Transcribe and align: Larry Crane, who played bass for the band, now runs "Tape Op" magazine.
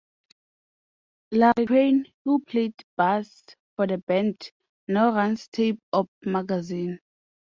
Larry 1.29 1.67
Crane, 1.67 2.05
who 2.25 2.39
played 2.39 2.73
bass 2.97 3.45
for 3.75 3.85
the 3.85 3.99
band, 3.99 4.49
now 4.87 5.13
runs 5.13 5.47
"Tape 5.49 5.79
Op" 5.93 6.09
magazine. 6.23 6.99